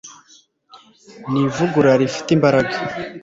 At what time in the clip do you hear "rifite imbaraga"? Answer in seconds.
2.01-2.75